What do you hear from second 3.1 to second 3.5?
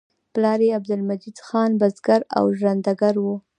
و